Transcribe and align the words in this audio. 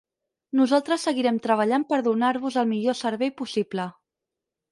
Nosaltres 0.59 1.03
seguirem 1.07 1.35
treballant 1.43 1.85
per 1.91 1.99
donar-vos 2.09 2.57
el 2.61 2.67
millor 2.71 2.99
servei 3.03 3.35
possible. 3.43 3.87